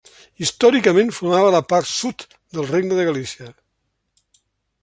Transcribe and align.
Històricament 0.43 1.11
formava 1.17 1.51
la 1.57 1.61
part 1.73 1.91
sud 1.91 2.25
del 2.57 2.67
Regne 2.73 2.99
de 3.01 3.09
Galícia. 3.11 3.55